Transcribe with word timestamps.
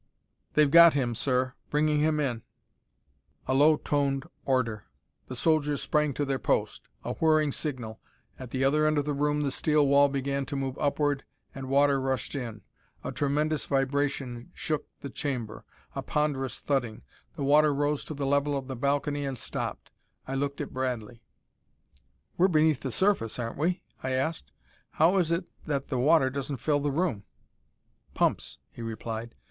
"They've 0.53 0.71
got 0.71 0.95
him, 0.95 1.13
sir, 1.13 1.53
bringing 1.69 1.99
him 1.99 2.19
in." 2.19 2.41
A 3.47 3.53
low 3.53 3.77
toned 3.77 4.23
order. 4.45 4.85
The 5.27 5.35
soldiers 5.35 5.83
sprang 5.83 6.15
to 6.15 6.25
their 6.25 6.39
post. 6.39 6.89
A 7.03 7.13
whirring 7.13 7.51
signal. 7.51 8.01
At 8.39 8.49
the 8.49 8.63
other 8.63 8.87
end 8.87 8.97
of 8.97 9.05
the 9.05 9.13
room 9.13 9.43
the 9.43 9.51
steel 9.51 9.85
wall 9.85 10.09
began 10.09 10.43
to 10.47 10.55
move 10.55 10.75
upward, 10.79 11.23
and 11.53 11.69
water 11.69 12.01
rushed 12.01 12.33
in. 12.33 12.63
A 13.03 13.11
tremendous 13.11 13.67
vibration 13.67 14.49
shook 14.55 14.87
the 15.01 15.09
chamber: 15.11 15.65
a 15.93 16.01
ponderous 16.01 16.61
thudding. 16.61 17.03
The 17.35 17.43
water 17.43 17.71
rose 17.71 18.03
to 18.05 18.15
the 18.15 18.25
level 18.25 18.57
of 18.57 18.67
the 18.67 18.75
balcony 18.75 19.23
and 19.23 19.37
stopped. 19.37 19.91
I 20.27 20.33
looked 20.33 20.61
at 20.61 20.73
Bradley. 20.73 21.21
"We're 22.37 22.47
beneath 22.47 22.79
the 22.81 22.89
surface, 22.89 23.37
aren't 23.37 23.59
we?" 23.59 23.83
I 24.01 24.13
asked. 24.13 24.51
"How 24.93 25.17
is 25.19 25.31
it 25.31 25.51
that 25.67 25.89
the 25.89 25.99
water 25.99 26.31
doesn't 26.31 26.57
fill 26.57 26.79
the 26.79 26.89
room?" 26.91 27.23
"Pumps," 28.15 28.57
he 28.71 28.81
replied. 28.81 29.35